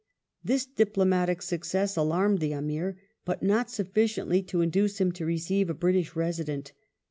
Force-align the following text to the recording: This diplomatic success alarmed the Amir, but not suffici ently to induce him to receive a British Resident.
This 0.43 0.65
diplomatic 0.65 1.43
success 1.43 1.95
alarmed 1.95 2.39
the 2.39 2.53
Amir, 2.53 2.97
but 3.23 3.43
not 3.43 3.67
suffici 3.67 4.17
ently 4.25 4.47
to 4.47 4.61
induce 4.61 4.99
him 4.99 5.11
to 5.11 5.27
receive 5.27 5.69
a 5.69 5.75
British 5.75 6.15
Resident. 6.15 6.71